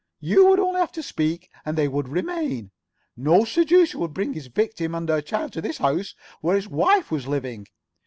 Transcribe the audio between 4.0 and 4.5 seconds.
bring his